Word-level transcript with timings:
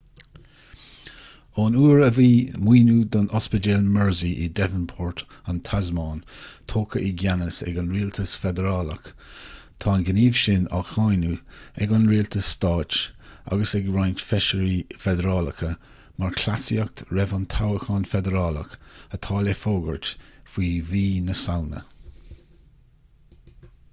ón 1.63 1.75
uair 1.79 1.99
a 2.03 2.05
bhí 2.13 2.29
maoiniú 2.67 3.01
don 3.15 3.27
ospidéal 3.39 3.83
mersey 3.97 4.29
in 4.45 4.53
devonport 4.59 5.21
an 5.53 5.59
tasmáin 5.67 6.23
tógtha 6.73 7.01
i 7.09 7.11
gceannas 7.23 7.59
ag 7.71 7.77
an 7.81 7.91
rialtas 7.97 8.33
feidearálach 8.45 9.11
tá 9.85 9.93
an 9.97 10.07
gníomh 10.09 10.39
sin 10.45 10.65
á 10.79 10.81
cháineadh 10.93 11.85
ag 11.85 11.95
an 11.99 12.09
rialtas 12.13 12.49
stáit 12.57 12.99
agus 13.57 13.75
ag 13.81 13.93
roinnt 13.99 14.25
feisirí 14.31 14.81
feidearálacha 15.05 15.71
mar 16.23 16.35
chleasaíocht 16.43 17.05
roimh 17.15 17.37
an 17.41 17.47
toghchán 17.57 18.11
feidearálach 18.15 18.77
atá 19.19 19.45
le 19.49 19.57
fógairt 19.65 20.13
faoi 20.55 20.75
mhí 20.91 21.07
na 21.29 21.41
samhna 21.47 21.85